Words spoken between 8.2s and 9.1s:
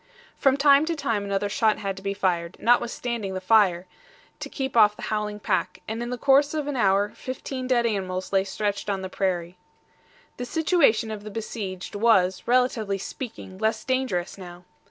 lay stretched on the